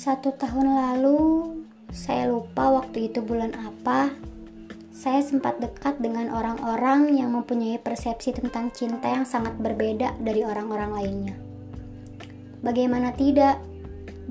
Satu 0.00 0.32
tahun 0.32 0.80
lalu, 0.80 1.60
saya 1.92 2.32
lupa 2.32 2.72
waktu 2.72 3.12
itu 3.12 3.20
bulan 3.20 3.52
apa, 3.52 4.08
saya 4.88 5.20
sempat 5.20 5.60
dekat 5.60 6.00
dengan 6.00 6.32
orang-orang 6.32 7.20
yang 7.20 7.36
mempunyai 7.36 7.76
persepsi 7.76 8.32
tentang 8.32 8.72
cinta 8.72 9.12
yang 9.12 9.28
sangat 9.28 9.60
berbeda 9.60 10.16
dari 10.24 10.40
orang-orang 10.40 10.90
lainnya. 10.96 11.36
Bagaimana 12.64 13.12
tidak, 13.12 13.60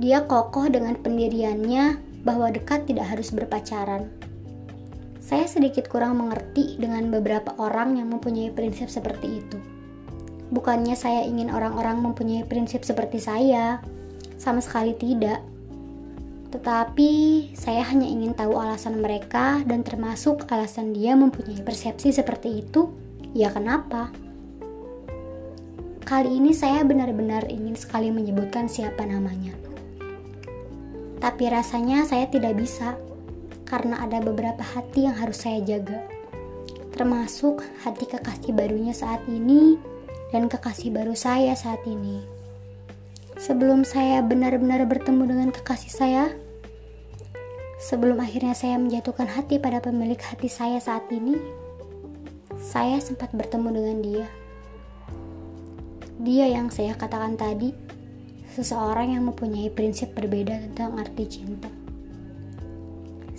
dia 0.01 0.25
kokoh 0.25 0.73
dengan 0.73 0.97
pendiriannya 0.97 2.01
bahwa 2.25 2.49
dekat 2.49 2.89
tidak 2.89 3.05
harus 3.05 3.29
berpacaran. 3.29 4.09
Saya 5.21 5.45
sedikit 5.45 5.85
kurang 5.85 6.17
mengerti 6.17 6.81
dengan 6.81 7.13
beberapa 7.13 7.53
orang 7.61 8.01
yang 8.01 8.09
mempunyai 8.09 8.49
prinsip 8.49 8.89
seperti 8.89 9.45
itu. 9.45 9.61
Bukannya 10.49 10.97
saya 10.97 11.29
ingin 11.29 11.53
orang-orang 11.53 12.01
mempunyai 12.01 12.41
prinsip 12.41 12.81
seperti 12.81 13.21
saya, 13.21 13.85
sama 14.41 14.65
sekali 14.65 14.97
tidak. 14.97 15.58
Tetapi 16.49 17.11
saya 17.53 17.85
hanya 17.93 18.09
ingin 18.09 18.33
tahu 18.33 18.57
alasan 18.57 19.05
mereka 19.05 19.61
dan 19.69 19.85
termasuk 19.85 20.49
alasan 20.49 20.97
dia 20.97 21.13
mempunyai 21.13 21.61
persepsi 21.61 22.09
seperti 22.09 22.65
itu. 22.65 22.89
Ya 23.37 23.53
kenapa? 23.53 24.09
Kali 26.01 26.41
ini 26.41 26.57
saya 26.57 26.81
benar-benar 26.81 27.45
ingin 27.53 27.77
sekali 27.77 28.09
menyebutkan 28.09 28.65
siapa 28.65 29.05
namanya. 29.05 29.53
Tapi 31.21 31.43
rasanya 31.53 32.09
saya 32.09 32.25
tidak 32.25 32.57
bisa 32.57 32.97
karena 33.69 34.01
ada 34.01 34.17
beberapa 34.17 34.65
hati 34.65 35.05
yang 35.05 35.13
harus 35.13 35.45
saya 35.45 35.61
jaga. 35.61 36.01
Termasuk 36.97 37.61
hati 37.85 38.09
kekasih 38.09 38.57
barunya 38.57 38.97
saat 38.97 39.21
ini 39.29 39.77
dan 40.33 40.49
kekasih 40.49 40.89
baru 40.89 41.13
saya 41.13 41.53
saat 41.53 41.85
ini 41.85 42.38
sebelum 43.39 43.87
saya 43.87 44.19
benar-benar 44.19 44.83
bertemu 44.83 45.23
dengan 45.23 45.49
kekasih 45.55 45.93
saya, 45.95 46.23
sebelum 47.79 48.19
akhirnya 48.19 48.51
saya 48.51 48.75
menjatuhkan 48.75 49.31
hati 49.31 49.55
pada 49.55 49.79
pemilik 49.79 50.19
hati 50.19 50.51
saya 50.51 50.83
saat 50.83 51.07
ini, 51.07 51.39
saya 52.59 52.99
sempat 52.99 53.31
bertemu 53.31 53.69
dengan 53.71 53.97
dia. 54.03 54.27
Dia 56.19 56.51
yang 56.51 56.67
saya 56.67 56.99
katakan 56.99 57.39
tadi, 57.39 57.71
seseorang 58.51 59.15
yang 59.15 59.23
mempunyai 59.23 59.71
prinsip 59.71 60.11
berbeda 60.11 60.59
tentang 60.59 60.99
arti 60.99 61.39
cinta. 61.39 61.71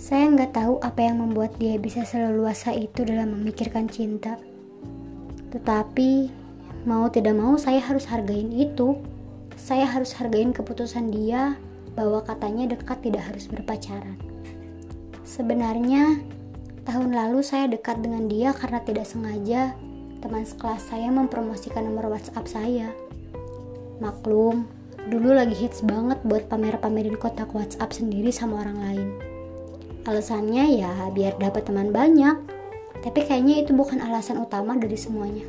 Saya 0.01 0.33
nggak 0.33 0.57
tahu 0.57 0.81
apa 0.81 0.97
yang 0.97 1.21
membuat 1.21 1.53
dia 1.61 1.77
bisa 1.77 2.01
seleluasa 2.01 2.73
itu 2.73 3.05
dalam 3.05 3.37
memikirkan 3.37 3.85
cinta. 3.85 4.41
Tetapi, 5.53 6.33
mau 6.89 7.05
tidak 7.13 7.37
mau 7.37 7.53
saya 7.61 7.77
harus 7.77 8.09
hargain 8.09 8.49
itu 8.49 8.97
saya 9.61 9.85
harus 9.85 10.17
hargain 10.17 10.49
keputusan 10.49 11.13
dia 11.13 11.53
bahwa 11.93 12.25
katanya 12.25 12.73
dekat 12.73 12.97
tidak 13.05 13.29
harus 13.29 13.45
berpacaran. 13.45 14.17
Sebenarnya, 15.21 16.17
tahun 16.89 17.13
lalu 17.13 17.45
saya 17.45 17.69
dekat 17.69 18.01
dengan 18.01 18.25
dia 18.25 18.57
karena 18.57 18.81
tidak 18.81 19.05
sengaja 19.05 19.77
teman 20.17 20.45
sekelas 20.45 20.89
saya 20.89 21.13
mempromosikan 21.13 21.85
nomor 21.85 22.09
WhatsApp 22.09 22.49
saya. 22.49 22.89
Maklum, 24.01 24.65
dulu 25.13 25.29
lagi 25.37 25.53
hits 25.53 25.85
banget 25.85 26.17
buat 26.25 26.49
pamer-pamerin 26.49 27.21
kotak 27.21 27.53
WhatsApp 27.53 27.93
sendiri 27.93 28.33
sama 28.33 28.65
orang 28.65 28.77
lain. 28.81 29.09
Alasannya 30.09 30.81
ya 30.81 30.89
biar 31.13 31.37
dapat 31.37 31.69
teman 31.69 31.93
banyak, 31.93 32.33
tapi 33.05 33.19
kayaknya 33.29 33.61
itu 33.61 33.77
bukan 33.77 34.01
alasan 34.01 34.41
utama 34.41 34.73
dari 34.73 34.97
semuanya. 34.97 35.45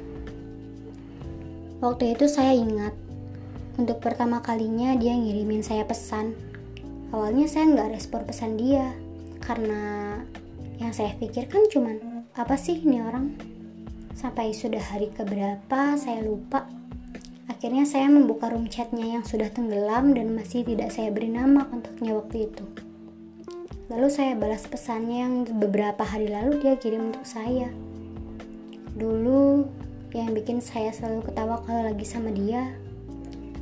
Waktu 1.80 2.12
itu 2.12 2.28
saya 2.28 2.52
ingat, 2.52 2.92
untuk 3.80 4.04
pertama 4.04 4.44
kalinya 4.44 4.92
dia 5.00 5.16
ngirimin 5.16 5.64
saya 5.64 5.88
pesan. 5.88 6.36
Awalnya 7.12 7.48
saya 7.48 7.68
nggak 7.72 7.92
respon 7.96 8.24
pesan 8.28 8.60
dia, 8.60 8.92
karena 9.40 10.16
yang 10.76 10.92
saya 10.92 11.16
pikirkan 11.16 11.68
cuman 11.72 12.26
apa 12.36 12.56
sih 12.56 12.80
ini 12.80 13.00
orang? 13.00 13.32
Sampai 14.12 14.52
sudah 14.52 14.80
hari 14.80 15.08
keberapa 15.12 15.96
saya 15.96 16.20
lupa. 16.20 16.68
Akhirnya 17.48 17.86
saya 17.88 18.10
membuka 18.10 18.50
room 18.50 18.68
chatnya 18.68 19.18
yang 19.18 19.24
sudah 19.24 19.48
tenggelam 19.52 20.12
dan 20.12 20.34
masih 20.34 20.66
tidak 20.66 20.90
saya 20.90 21.08
beri 21.14 21.30
nama 21.30 21.68
kontaknya 21.68 22.16
waktu 22.16 22.50
itu. 22.50 22.64
Lalu 23.92 24.08
saya 24.08 24.32
balas 24.32 24.64
pesannya 24.64 25.18
yang 25.20 25.34
beberapa 25.60 26.00
hari 26.00 26.32
lalu 26.32 26.64
dia 26.64 26.80
kirim 26.80 27.12
untuk 27.12 27.28
saya. 27.28 27.68
Dulu 28.96 29.68
yang 30.12 30.32
bikin 30.32 30.60
saya 30.60 30.92
selalu 30.92 31.28
ketawa 31.28 31.60
kalau 31.64 31.88
lagi 31.88 32.04
sama 32.04 32.32
dia 32.32 32.81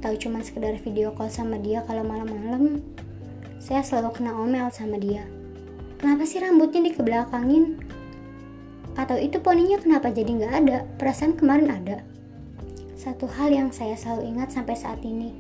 atau 0.00 0.16
cuma 0.16 0.40
sekedar 0.40 0.72
video 0.80 1.12
call 1.12 1.28
sama 1.28 1.60
dia 1.60 1.84
kalau 1.84 2.00
malam-malam, 2.00 2.80
saya 3.60 3.84
selalu 3.84 4.16
kena 4.16 4.32
omel 4.32 4.72
sama 4.72 4.96
dia. 4.96 5.28
Kenapa 6.00 6.24
sih 6.24 6.40
rambutnya 6.40 6.88
dikebelakangin? 6.88 7.76
Atau 8.96 9.20
itu 9.20 9.36
poninya 9.44 9.76
kenapa 9.76 10.08
jadi 10.08 10.40
nggak 10.40 10.54
ada? 10.64 10.78
Perasaan 10.96 11.36
kemarin 11.36 11.68
ada. 11.68 12.00
Satu 12.96 13.28
hal 13.28 13.52
yang 13.52 13.68
saya 13.76 13.92
selalu 13.92 14.32
ingat 14.32 14.56
sampai 14.56 14.72
saat 14.72 15.04
ini, 15.04 15.36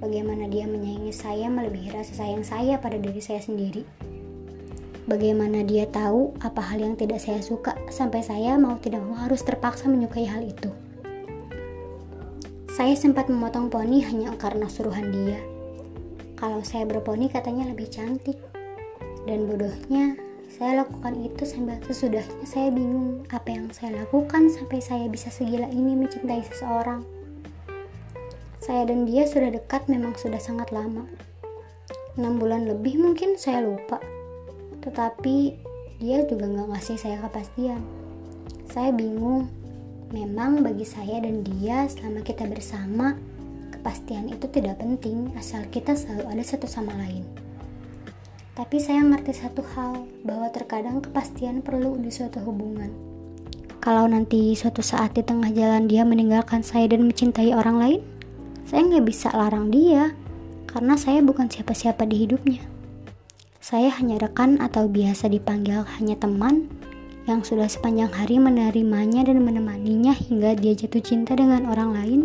bagaimana 0.00 0.48
dia 0.48 0.64
menyayangi 0.64 1.12
saya 1.12 1.52
melebihi 1.52 1.92
rasa 1.92 2.16
sayang 2.16 2.48
saya 2.48 2.80
pada 2.80 2.96
diri 2.96 3.20
saya 3.20 3.44
sendiri. 3.44 3.84
Bagaimana 5.04 5.60
dia 5.68 5.84
tahu 5.84 6.32
apa 6.40 6.64
hal 6.64 6.80
yang 6.80 6.96
tidak 6.96 7.20
saya 7.20 7.44
suka 7.44 7.76
sampai 7.92 8.24
saya 8.24 8.56
mau 8.56 8.80
tidak 8.80 9.04
mau 9.04 9.20
harus 9.20 9.44
terpaksa 9.44 9.92
menyukai 9.92 10.24
hal 10.24 10.40
itu. 10.40 10.72
Saya 12.72 12.96
sempat 12.96 13.28
memotong 13.28 13.68
poni 13.68 14.00
hanya 14.00 14.32
karena 14.40 14.64
suruhan 14.64 15.12
dia. 15.12 15.36
Kalau 16.40 16.64
saya 16.64 16.88
berponi 16.88 17.28
katanya 17.28 17.68
lebih 17.68 17.92
cantik. 17.92 18.40
Dan 19.28 19.44
bodohnya, 19.44 20.16
saya 20.48 20.80
lakukan 20.80 21.20
itu 21.20 21.44
sambil 21.44 21.76
sesudahnya 21.84 22.48
saya 22.48 22.72
bingung 22.72 23.28
apa 23.28 23.52
yang 23.52 23.68
saya 23.76 24.00
lakukan 24.00 24.48
sampai 24.48 24.80
saya 24.80 25.04
bisa 25.12 25.28
segila 25.28 25.68
ini 25.68 25.92
mencintai 26.00 26.40
seseorang. 26.48 27.04
Saya 28.56 28.88
dan 28.88 29.04
dia 29.04 29.28
sudah 29.28 29.52
dekat 29.52 29.84
memang 29.92 30.16
sudah 30.16 30.40
sangat 30.40 30.72
lama. 30.72 31.04
6 32.16 32.24
bulan 32.40 32.64
lebih 32.64 32.96
mungkin 32.96 33.36
saya 33.36 33.60
lupa. 33.60 34.00
Tetapi 34.80 35.60
dia 36.00 36.24
juga 36.24 36.48
nggak 36.48 36.72
ngasih 36.72 36.96
saya 36.96 37.20
kepastian. 37.20 37.84
Saya 38.72 38.96
bingung 38.96 39.52
Memang 40.12 40.60
bagi 40.60 40.84
saya 40.84 41.24
dan 41.24 41.40
dia 41.40 41.88
selama 41.88 42.20
kita 42.20 42.44
bersama, 42.44 43.16
kepastian 43.72 44.28
itu 44.28 44.44
tidak 44.52 44.76
penting 44.76 45.32
asal 45.40 45.64
kita 45.72 45.96
selalu 45.96 46.36
ada 46.36 46.44
satu 46.44 46.68
sama 46.68 46.92
lain. 47.00 47.24
Tapi 48.52 48.76
saya 48.76 49.00
ngerti 49.00 49.32
satu 49.32 49.64
hal, 49.72 50.04
bahwa 50.20 50.52
terkadang 50.52 51.00
kepastian 51.00 51.64
perlu 51.64 51.96
di 51.96 52.12
suatu 52.12 52.44
hubungan. 52.44 52.92
Kalau 53.80 54.04
nanti 54.04 54.52
suatu 54.52 54.84
saat 54.84 55.16
di 55.16 55.24
tengah 55.24 55.48
jalan 55.48 55.88
dia 55.88 56.04
meninggalkan 56.04 56.60
saya 56.60 56.92
dan 56.92 57.08
mencintai 57.08 57.56
orang 57.56 57.80
lain, 57.80 58.00
saya 58.68 58.84
nggak 58.84 59.08
bisa 59.08 59.32
larang 59.32 59.72
dia, 59.72 60.12
karena 60.68 61.00
saya 61.00 61.24
bukan 61.24 61.48
siapa-siapa 61.48 62.04
di 62.04 62.28
hidupnya. 62.28 62.60
Saya 63.64 63.88
hanya 63.96 64.20
rekan 64.28 64.60
atau 64.60 64.92
biasa 64.92 65.32
dipanggil 65.32 65.88
hanya 65.96 66.20
teman 66.20 66.68
yang 67.22 67.46
sudah 67.46 67.70
sepanjang 67.70 68.10
hari 68.10 68.42
menerimanya 68.42 69.22
dan 69.22 69.46
menemaninya 69.46 70.10
hingga 70.10 70.58
dia 70.58 70.74
jatuh 70.74 71.02
cinta 71.02 71.38
dengan 71.38 71.70
orang 71.70 71.94
lain 71.94 72.20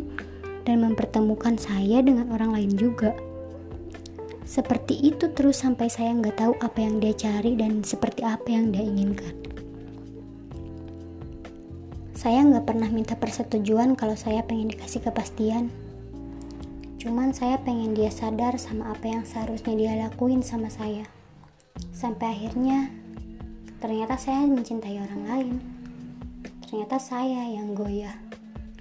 dan 0.66 0.82
mempertemukan 0.82 1.56
saya 1.62 2.02
dengan 2.02 2.34
orang 2.34 2.58
lain 2.58 2.74
juga. 2.74 3.14
Seperti 4.48 4.98
itu 5.04 5.30
terus 5.36 5.62
sampai 5.62 5.92
saya 5.92 6.16
nggak 6.18 6.40
tahu 6.40 6.54
apa 6.64 6.80
yang 6.82 6.98
dia 6.98 7.14
cari 7.14 7.54
dan 7.60 7.84
seperti 7.84 8.24
apa 8.26 8.48
yang 8.48 8.74
dia 8.74 8.82
inginkan. 8.82 9.36
Saya 12.18 12.42
nggak 12.42 12.66
pernah 12.66 12.90
minta 12.90 13.14
persetujuan 13.14 13.94
kalau 13.94 14.18
saya 14.18 14.42
pengen 14.42 14.74
dikasih 14.74 15.06
kepastian. 15.06 15.70
Cuman 16.98 17.30
saya 17.32 17.62
pengen 17.62 17.94
dia 17.94 18.10
sadar 18.10 18.58
sama 18.58 18.90
apa 18.92 19.06
yang 19.06 19.22
seharusnya 19.22 19.78
dia 19.78 19.94
lakuin 19.96 20.42
sama 20.42 20.74
saya. 20.74 21.06
Sampai 21.94 22.34
akhirnya 22.34 22.90
Ternyata 23.78 24.18
saya 24.18 24.42
mencintai 24.50 24.98
orang 24.98 25.24
lain. 25.30 25.56
Ternyata 26.66 26.98
saya 26.98 27.46
yang 27.46 27.78
goyah. 27.78 28.18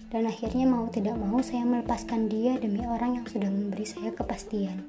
Dan 0.09 0.25
akhirnya 0.25 0.65
mau 0.65 0.89
tidak 0.89 1.21
mau 1.21 1.37
saya 1.45 1.69
melepaskan 1.69 2.33
dia 2.33 2.57
demi 2.57 2.81
orang 2.81 3.21
yang 3.21 3.27
sudah 3.29 3.53
memberi 3.53 3.85
saya 3.85 4.09
kepastian. 4.17 4.89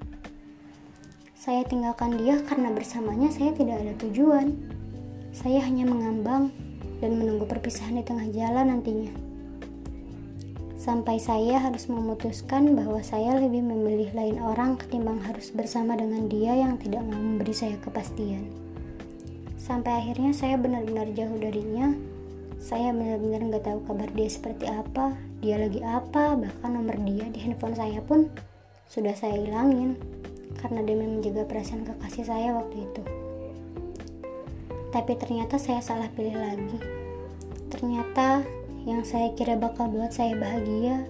Saya 1.36 1.68
tinggalkan 1.68 2.16
dia 2.16 2.40
karena 2.48 2.72
bersamanya 2.72 3.28
saya 3.36 3.52
tidak 3.52 3.84
ada 3.84 4.00
tujuan. 4.08 4.56
Saya 5.36 5.60
hanya 5.68 5.84
mengambang 5.84 6.56
dan 7.04 7.20
menunggu 7.20 7.44
perpisahan 7.44 8.00
di 8.00 8.08
tengah 8.08 8.32
jalan 8.32 8.80
nantinya. 8.80 9.12
Sampai 10.80 11.20
saya 11.20 11.60
harus 11.60 11.92
memutuskan 11.92 12.80
bahwa 12.80 13.04
saya 13.04 13.36
lebih 13.36 13.60
memilih 13.60 14.16
lain 14.16 14.40
orang 14.40 14.80
ketimbang 14.80 15.20
harus 15.20 15.52
bersama 15.52 16.00
dengan 16.00 16.32
dia 16.32 16.56
yang 16.56 16.80
tidak 16.80 17.04
mau 17.04 17.20
memberi 17.20 17.52
saya 17.52 17.76
kepastian 17.84 18.67
sampai 19.68 20.00
akhirnya 20.00 20.32
saya 20.32 20.56
benar-benar 20.56 21.12
jauh 21.12 21.36
darinya 21.36 21.92
saya 22.56 22.96
benar-benar 22.96 23.52
nggak 23.52 23.64
tahu 23.68 23.80
kabar 23.84 24.08
dia 24.16 24.32
seperti 24.32 24.72
apa 24.72 25.12
dia 25.44 25.60
lagi 25.60 25.84
apa 25.84 26.40
bahkan 26.40 26.72
nomor 26.72 26.96
dia 27.04 27.28
di 27.28 27.44
handphone 27.44 27.76
saya 27.76 28.00
pun 28.00 28.32
sudah 28.88 29.12
saya 29.12 29.36
hilangin 29.44 30.00
karena 30.58 30.82
demi 30.82 31.06
menjaga 31.06 31.44
perasaan 31.46 31.84
kekasih 31.84 32.26
saya 32.26 32.56
waktu 32.56 32.88
itu. 32.88 33.04
Tapi 34.90 35.14
ternyata 35.20 35.60
saya 35.60 35.84
salah 35.84 36.10
pilih 36.16 36.34
lagi. 36.34 36.80
Ternyata 37.68 38.42
yang 38.88 39.04
saya 39.04 39.36
kira 39.36 39.60
bakal 39.60 39.92
buat 39.92 40.16
saya 40.16 40.34
bahagia 40.40 41.04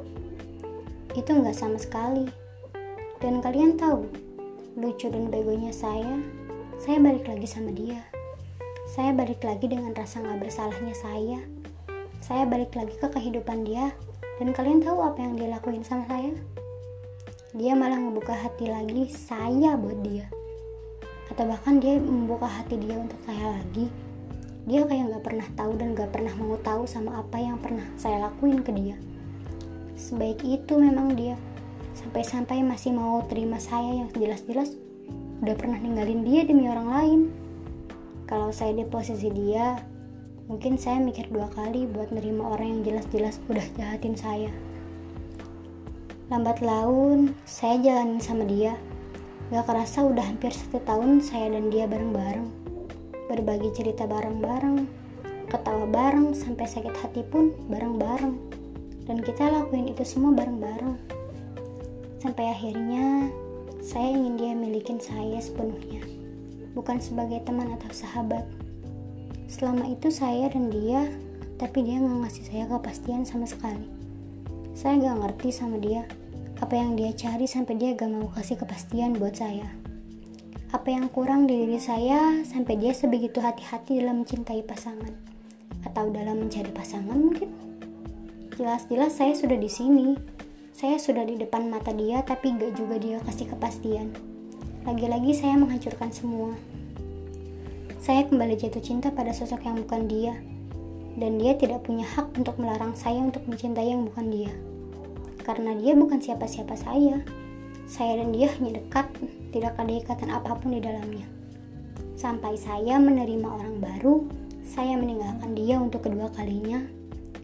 itu 1.13 1.29
nggak 1.29 1.55
sama 1.55 1.77
sekali. 1.77 2.25
Dan 3.17 3.41
kalian 3.41 3.77
tahu, 3.77 4.05
lucu 4.77 5.09
dan 5.09 5.29
begonya 5.33 5.73
saya, 5.73 6.21
saya 6.77 7.01
balik 7.01 7.25
lagi 7.25 7.47
sama 7.49 7.73
dia. 7.73 8.16
Saya 8.87 9.11
balik 9.11 9.43
lagi 9.43 9.67
dengan 9.67 9.91
rasa 9.91 10.23
nggak 10.23 10.47
bersalahnya 10.47 10.95
saya. 10.95 11.39
Saya 12.23 12.47
balik 12.47 12.73
lagi 12.73 12.95
ke 12.95 13.07
kehidupan 13.11 13.67
dia. 13.67 13.91
Dan 14.39 14.55
kalian 14.55 14.81
tahu 14.81 15.03
apa 15.03 15.19
yang 15.19 15.35
dia 15.35 15.49
lakuin 15.51 15.83
sama 15.83 16.07
saya? 16.07 16.31
dia 17.57 17.73
malah 17.73 17.97
membuka 17.97 18.37
hati 18.37 18.69
lagi 18.69 19.09
saya 19.09 19.73
buat 19.73 20.05
dia 20.05 20.29
atau 21.33 21.47
bahkan 21.49 21.81
dia 21.81 21.97
membuka 21.97 22.45
hati 22.45 22.77
dia 22.77 22.99
untuk 23.01 23.17
saya 23.25 23.55
lagi 23.55 23.89
dia 24.69 24.85
kayak 24.85 25.09
nggak 25.09 25.23
pernah 25.25 25.47
tahu 25.57 25.73
dan 25.79 25.95
nggak 25.97 26.11
pernah 26.13 26.33
mau 26.37 26.59
tahu 26.61 26.83
sama 26.85 27.23
apa 27.23 27.41
yang 27.41 27.55
pernah 27.57 27.81
saya 27.97 28.29
lakuin 28.29 28.61
ke 28.61 28.69
dia 28.75 28.93
sebaik 29.97 30.43
itu 30.45 30.77
memang 30.77 31.17
dia 31.17 31.33
sampai-sampai 31.97 32.61
masih 32.61 32.93
mau 32.93 33.25
terima 33.25 33.57
saya 33.57 34.05
yang 34.05 34.11
jelas-jelas 34.13 34.77
udah 35.41 35.55
pernah 35.57 35.81
ninggalin 35.81 36.21
dia 36.27 36.45
demi 36.45 36.69
orang 36.69 36.89
lain 36.93 37.19
kalau 38.27 38.53
saya 38.53 38.75
di 38.75 38.85
posisi 38.85 39.33
dia 39.33 39.79
mungkin 40.45 40.77
saya 40.77 40.99
mikir 41.01 41.31
dua 41.33 41.49
kali 41.49 41.87
buat 41.89 42.13
nerima 42.13 42.53
orang 42.53 42.79
yang 42.79 42.81
jelas-jelas 42.83 43.41
udah 43.49 43.65
jahatin 43.79 44.13
saya 44.13 44.51
Lambat 46.27 46.59
laun, 46.59 47.39
saya 47.47 47.79
jalanin 47.79 48.19
sama 48.19 48.43
dia. 48.43 48.75
Gak 49.47 49.63
kerasa 49.63 50.03
udah 50.03 50.27
hampir 50.27 50.51
satu 50.51 50.83
tahun 50.83 51.23
saya 51.23 51.55
dan 51.55 51.71
dia 51.71 51.87
bareng-bareng. 51.87 52.51
Berbagi 53.31 53.71
cerita 53.71 54.03
bareng-bareng, 54.03 54.91
ketawa 55.47 55.87
bareng, 55.87 56.35
sampai 56.35 56.67
sakit 56.67 56.99
hati 56.99 57.23
pun 57.23 57.55
bareng-bareng. 57.71 58.35
Dan 59.07 59.23
kita 59.23 59.47
lakuin 59.47 59.87
itu 59.87 60.03
semua 60.03 60.35
bareng-bareng. 60.35 60.99
Sampai 62.19 62.51
akhirnya, 62.51 63.31
saya 63.79 64.11
ingin 64.11 64.35
dia 64.35 64.51
milikin 64.51 64.99
saya 64.99 65.39
sepenuhnya. 65.39 66.03
Bukan 66.77 67.01
sebagai 67.01 67.41
teman 67.41 67.73
atau 67.73 67.89
sahabat. 67.89 68.45
Selama 69.49 69.89
itu 69.89 70.13
saya 70.13 70.45
dan 70.53 70.69
dia, 70.69 71.09
tapi 71.57 71.81
dia 71.81 71.97
gak 71.97 72.21
ngasih 72.21 72.45
saya 72.45 72.63
kepastian 72.69 73.25
sama 73.25 73.49
sekali 73.49 73.97
saya 74.77 75.01
gak 75.01 75.17
ngerti 75.25 75.49
sama 75.49 75.81
dia 75.81 76.05
apa 76.61 76.77
yang 76.77 76.93
dia 76.93 77.09
cari 77.09 77.49
sampai 77.49 77.81
dia 77.81 77.97
gak 77.97 78.13
mau 78.13 78.29
kasih 78.29 78.61
kepastian 78.61 79.17
buat 79.17 79.33
saya. 79.33 79.65
Apa 80.69 80.93
yang 80.93 81.09
kurang 81.09 81.49
di 81.49 81.65
diri 81.65 81.81
saya 81.81 82.45
sampai 82.45 82.77
dia 82.77 82.93
sebegitu 82.93 83.41
hati-hati 83.41 83.97
dalam 83.97 84.21
mencintai 84.21 84.61
pasangan 84.69 85.17
atau 85.81 86.13
dalam 86.13 86.45
mencari 86.45 86.69
pasangan 86.69 87.17
mungkin. 87.17 87.49
Jelas-jelas 88.53 89.17
saya 89.17 89.33
sudah 89.33 89.57
di 89.57 89.69
sini. 89.69 90.13
Saya 90.77 91.01
sudah 91.01 91.25
di 91.25 91.41
depan 91.41 91.73
mata 91.73 91.89
dia 91.89 92.21
tapi 92.21 92.53
gak 92.53 92.77
juga 92.77 93.01
dia 93.01 93.17
kasih 93.25 93.49
kepastian. 93.57 94.13
Lagi-lagi 94.87 95.35
saya 95.35 95.59
menghancurkan 95.59 96.15
semua. 96.15 96.55
Saya 97.99 98.23
kembali 98.23 98.55
jatuh 98.55 98.79
cinta 98.79 99.11
pada 99.11 99.35
sosok 99.35 99.67
yang 99.67 99.83
bukan 99.83 100.07
dia 100.07 100.31
dan 101.19 101.35
dia 101.35 101.59
tidak 101.59 101.83
punya 101.83 102.07
hak 102.07 102.31
untuk 102.39 102.55
melarang 102.55 102.95
saya 102.95 103.19
untuk 103.19 103.43
mencintai 103.51 103.83
yang 103.83 104.07
bukan 104.07 104.31
dia. 104.31 104.47
Karena 105.43 105.75
dia 105.75 105.91
bukan 105.91 106.23
siapa-siapa 106.23 106.79
saya. 106.79 107.19
Saya 107.83 108.23
dan 108.23 108.31
dia 108.31 108.47
hanya 108.47 108.79
dekat, 108.79 109.11
tidak 109.51 109.75
ada 109.75 109.91
ikatan 109.91 110.31
apa 110.31 110.55
pun 110.55 110.71
di 110.71 110.79
dalamnya. 110.79 111.27
Sampai 112.15 112.55
saya 112.55 112.95
menerima 112.95 113.43
orang 113.43 113.83
baru, 113.83 114.23
saya 114.63 114.95
meninggalkan 114.95 115.51
dia 115.51 115.83
untuk 115.83 116.07
kedua 116.07 116.31
kalinya, 116.31 116.79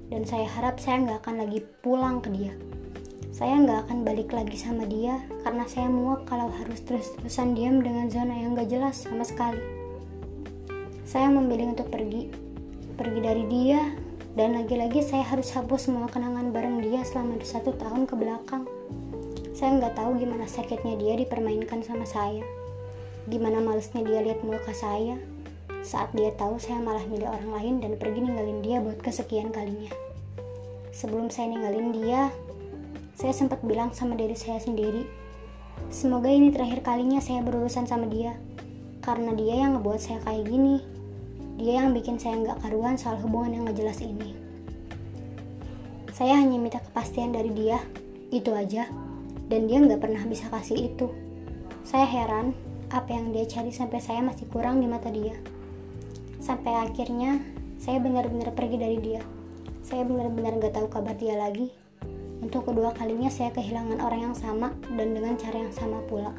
dan 0.07 0.23
saya 0.23 0.47
harap 0.47 0.79
saya 0.79 1.03
nggak 1.03 1.19
akan 1.19 1.43
lagi 1.43 1.59
pulang 1.83 2.23
ke 2.23 2.31
dia. 2.31 2.55
Saya 3.33 3.57
nggak 3.65 3.89
akan 3.89 4.05
balik 4.05 4.29
lagi 4.29 4.53
sama 4.61 4.85
dia 4.85 5.17
karena 5.41 5.65
saya 5.65 5.89
muak 5.89 6.29
kalau 6.29 6.53
harus 6.53 6.85
terus-terusan 6.85 7.57
diam 7.57 7.81
dengan 7.81 8.05
zona 8.05 8.37
yang 8.37 8.53
gak 8.53 8.69
jelas 8.69 9.09
sama 9.09 9.25
sekali. 9.25 9.57
Saya 11.01 11.33
memilih 11.33 11.73
untuk 11.73 11.89
pergi 11.89 12.29
pergi 12.93 13.19
dari 13.25 13.49
dia 13.49 13.89
dan 14.37 14.53
lagi-lagi 14.53 15.01
saya 15.01 15.25
harus 15.25 15.49
hapus 15.49 15.89
semua 15.89 16.05
kenangan 16.13 16.53
bareng 16.53 16.85
dia 16.85 17.01
selama 17.01 17.41
satu 17.41 17.73
tahun 17.73 18.05
ke 18.05 18.13
belakang. 18.13 18.69
Saya 19.57 19.81
nggak 19.81 19.97
tahu 19.97 20.21
gimana 20.21 20.45
sakitnya 20.45 20.93
dia 21.01 21.17
dipermainkan 21.17 21.81
sama 21.81 22.05
saya. 22.05 22.45
Gimana 23.25 23.65
malesnya 23.65 24.05
dia 24.05 24.21
lihat 24.21 24.45
muka 24.45 24.77
saya 24.77 25.17
saat 25.81 26.13
dia 26.13 26.29
tahu 26.37 26.61
saya 26.61 26.77
malah 26.77 27.03
milih 27.09 27.33
orang 27.33 27.49
lain 27.49 27.75
dan 27.81 27.91
pergi 27.97 28.29
ninggalin 28.29 28.61
dia 28.61 28.77
buat 28.77 29.01
kesekian 29.01 29.49
kalinya. 29.49 29.89
Sebelum 30.93 31.33
saya 31.33 31.49
ninggalin 31.49 31.89
dia, 31.97 32.29
saya 33.13 33.33
sempat 33.33 33.61
bilang 33.61 33.93
sama 33.93 34.17
diri 34.17 34.33
saya 34.33 34.57
sendiri, 34.57 35.05
semoga 35.93 36.29
ini 36.29 36.49
terakhir 36.49 36.81
kalinya 36.81 37.21
saya 37.21 37.45
berurusan 37.45 37.85
sama 37.85 38.09
dia, 38.09 38.33
karena 39.05 39.37
dia 39.37 39.65
yang 39.65 39.77
ngebuat 39.77 39.99
saya 40.01 40.19
kayak 40.25 40.49
gini. 40.49 40.81
Dia 41.53 41.85
yang 41.85 41.93
bikin 41.93 42.17
saya 42.17 42.41
nggak 42.41 42.65
karuan 42.65 42.97
soal 42.97 43.21
hubungan 43.21 43.53
yang 43.53 43.63
nggak 43.69 43.77
jelas 43.77 44.01
ini. 44.01 44.33
Saya 46.13 46.41
hanya 46.41 46.57
minta 46.57 46.81
kepastian 46.81 47.29
dari 47.29 47.53
dia, 47.53 47.77
itu 48.33 48.49
aja. 48.53 48.89
Dan 49.49 49.69
dia 49.69 49.77
nggak 49.77 50.01
pernah 50.01 50.23
bisa 50.25 50.49
kasih 50.49 50.89
itu. 50.89 51.13
Saya 51.85 52.09
heran, 52.09 52.57
apa 52.89 53.13
yang 53.13 53.29
dia 53.29 53.45
cari 53.45 53.69
sampai 53.69 54.01
saya 54.01 54.25
masih 54.25 54.49
kurang 54.49 54.81
di 54.81 54.89
mata 54.89 55.13
dia. 55.13 55.37
Sampai 56.41 56.73
akhirnya, 56.73 57.37
saya 57.77 58.01
benar-benar 58.01 58.49
pergi 58.57 58.77
dari 58.81 58.97
dia. 58.97 59.21
Saya 59.85 60.07
benar-benar 60.07 60.57
nggak 60.57 60.73
tahu 60.73 60.87
kabar 60.89 61.13
dia 61.13 61.37
lagi. 61.37 61.82
Untuk 62.43 62.67
kedua 62.67 62.91
kalinya 62.91 63.31
saya 63.31 63.55
kehilangan 63.55 64.03
orang 64.03 64.27
yang 64.27 64.35
sama 64.35 64.75
dan 64.99 65.15
dengan 65.15 65.39
cara 65.39 65.63
yang 65.63 65.71
sama 65.71 66.03
pula. 66.11 66.35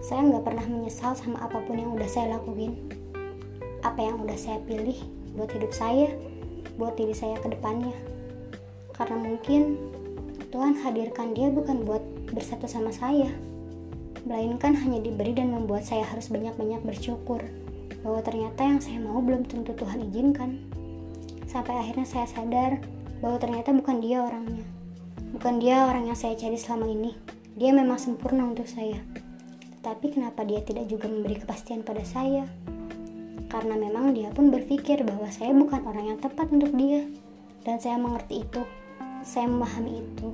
Saya 0.00 0.24
nggak 0.24 0.48
pernah 0.48 0.64
menyesal 0.64 1.12
sama 1.12 1.44
apa 1.44 1.60
pun 1.60 1.76
yang 1.76 1.92
udah 1.92 2.08
saya 2.08 2.40
lakuin 2.40 2.72
apa 3.84 4.00
yang 4.00 4.18
udah 4.22 4.38
saya 4.38 4.58
pilih 4.64 4.96
buat 5.36 5.50
hidup 5.52 5.70
saya, 5.70 6.10
buat 6.80 6.96
diri 6.98 7.14
saya 7.14 7.36
ke 7.38 7.52
depannya. 7.52 7.94
Karena 8.96 9.20
mungkin 9.20 9.76
Tuhan 10.50 10.80
hadirkan 10.82 11.36
dia 11.36 11.52
bukan 11.52 11.84
buat 11.84 12.02
bersatu 12.32 12.66
sama 12.66 12.90
saya, 12.90 13.30
melainkan 14.26 14.74
hanya 14.74 14.98
diberi 15.04 15.36
dan 15.36 15.54
membuat 15.54 15.86
saya 15.86 16.02
harus 16.08 16.32
banyak-banyak 16.32 16.82
bersyukur 16.82 17.44
bahwa 18.02 18.22
ternyata 18.22 18.64
yang 18.64 18.80
saya 18.80 18.98
mau 18.98 19.20
belum 19.20 19.46
tentu 19.46 19.76
Tuhan 19.76 20.10
izinkan. 20.10 20.58
Sampai 21.44 21.76
akhirnya 21.76 22.06
saya 22.08 22.26
sadar 22.26 22.82
bahwa 23.18 23.38
ternyata 23.38 23.74
bukan 23.74 23.98
dia 24.02 24.22
orangnya. 24.22 24.77
Bukan 25.38 25.62
dia 25.62 25.86
orang 25.86 26.10
yang 26.10 26.18
saya 26.18 26.34
cari 26.34 26.58
selama 26.58 26.90
ini. 26.90 27.14
Dia 27.54 27.70
memang 27.70 27.96
sempurna 27.96 28.42
untuk 28.42 28.66
saya. 28.66 28.98
Tetapi 29.78 30.18
kenapa 30.18 30.42
dia 30.42 30.58
tidak 30.66 30.90
juga 30.90 31.06
memberi 31.06 31.38
kepastian 31.38 31.86
pada 31.86 32.02
saya? 32.02 32.46
karena 33.48 33.74
memang 33.80 34.12
dia 34.12 34.28
pun 34.30 34.52
berpikir 34.52 35.02
bahwa 35.02 35.26
saya 35.32 35.56
bukan 35.56 35.80
orang 35.88 36.14
yang 36.14 36.18
tepat 36.20 36.52
untuk 36.52 36.70
dia 36.76 37.08
dan 37.64 37.80
saya 37.80 37.96
mengerti 37.96 38.44
itu 38.44 38.62
saya 39.24 39.48
memahami 39.48 40.04
itu 40.04 40.28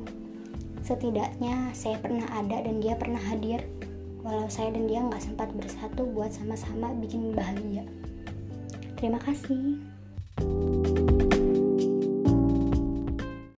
setidaknya 0.83 1.73
saya 1.73 1.97
pernah 2.03 2.27
ada 2.35 2.61
dan 2.61 2.83
dia 2.83 2.99
pernah 2.99 3.23
hadir 3.31 3.63
walau 4.27 4.51
saya 4.51 4.75
dan 4.75 4.91
dia 4.91 5.01
nggak 5.01 5.23
sempat 5.23 5.49
bersatu 5.55 6.05
buat 6.11 6.35
sama-sama 6.35 6.91
bikin 6.99 7.33
bahagia 7.33 7.87
terima 8.99 9.23
kasih 9.23 9.79